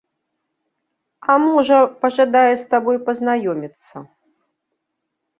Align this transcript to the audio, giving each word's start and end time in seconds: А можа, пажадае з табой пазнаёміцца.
А 1.33 1.33
можа, 1.43 1.77
пажадае 2.05 2.49
з 2.61 2.65
табой 2.71 2.97
пазнаёміцца. 3.09 3.95